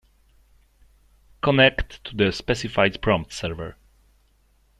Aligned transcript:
Connect 1.43 2.03
to 2.05 2.15
the 2.15 2.31
specified 2.31 3.03
prompt 3.03 3.31
server. 3.33 3.75